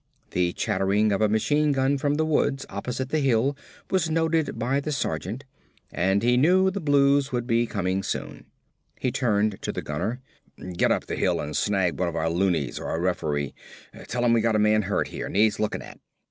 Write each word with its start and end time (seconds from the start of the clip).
The 0.31 0.53
chattering 0.53 1.11
of 1.11 1.21
a 1.21 1.29
machine 1.29 1.73
gun 1.73 1.99
from 1.99 2.15
the 2.15 2.25
woods 2.25 2.65
opposite 2.71 3.09
the 3.09 3.19
hill 3.19 3.55
was 3.91 4.09
noted 4.09 4.57
by 4.57 4.79
the 4.79 4.91
sergeant 4.91 5.43
and 5.91 6.23
he 6.23 6.37
knew 6.37 6.71
the 6.71 6.79
Blues 6.81 7.31
would 7.31 7.45
be 7.45 7.67
coming 7.67 8.01
soon. 8.01 8.45
He 8.99 9.11
turned 9.11 9.61
to 9.61 9.71
the 9.71 9.83
gunner. 9.83 10.19
"Get 10.75 10.91
up 10.91 11.05
the 11.05 11.13
hill 11.15 11.39
an' 11.39 11.53
snag 11.53 11.99
one 11.99 12.07
of 12.09 12.15
our 12.15 12.29
looeys 12.31 12.79
or 12.79 12.95
a 12.95 12.99
referee. 12.99 13.53
Tell 14.07 14.25
'im 14.25 14.33
we 14.33 14.41
got 14.41 14.55
a 14.55 14.57
man 14.57 14.81
hurt 14.81 15.09
here, 15.09 15.29
needs 15.29 15.59
lookin' 15.59 15.83
at." 15.83 15.99